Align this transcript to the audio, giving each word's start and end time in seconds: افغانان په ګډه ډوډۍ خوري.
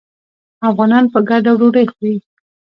افغانان 0.69 1.05
په 1.13 1.19
ګډه 1.29 1.51
ډوډۍ 1.59 1.85
خوري. 1.91 2.15